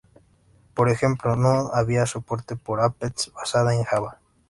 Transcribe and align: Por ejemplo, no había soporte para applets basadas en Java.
Por 0.73 0.89
ejemplo, 0.89 1.35
no 1.35 1.69
había 1.73 2.07
soporte 2.07 2.55
para 2.55 2.85
applets 2.85 3.31
basadas 3.35 3.75
en 3.75 3.83
Java. 3.83 4.19